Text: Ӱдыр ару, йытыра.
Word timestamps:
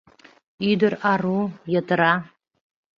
Ӱдыр 0.69 0.93
ару, 1.11 1.39
йытыра. 1.73 2.13